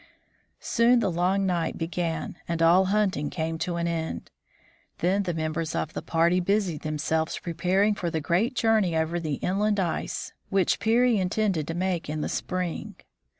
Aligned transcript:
Soon 0.59 0.97
the 0.99 1.11
long 1.11 1.45
night 1.45 1.77
began 1.77 2.35
and 2.47 2.59
all 2.63 2.85
hunting 2.85 3.29
came 3.29 3.59
to 3.59 3.75
an 3.75 3.87
end. 3.87 4.31
Then 4.97 5.21
the 5.21 5.33
members 5.35 5.75
of 5.75 5.93
the 5.93 6.01
party 6.01 6.39
busied 6.39 6.81
themselves 6.81 7.37
prepar 7.37 7.85
ing 7.85 7.93
for 7.93 8.09
the 8.09 8.19
great 8.19 8.55
journey 8.55 8.97
over 8.97 9.19
the 9.19 9.35
inland 9.45 9.79
ice 9.79 10.33
which 10.49 10.79
Peary 10.79 11.19
intended 11.19 11.67
to 11.67 11.75
make 11.75 12.09
in 12.09 12.21
the 12.21 12.29
spring. 12.29 12.95